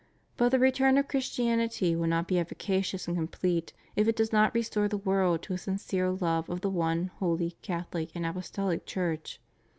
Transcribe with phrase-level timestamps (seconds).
[0.35, 4.55] But the return of Christianity will not be efficacious and complete if it does not
[4.55, 9.39] restore the world to a sincere love of the one Holy Catholic and Apostolic Church.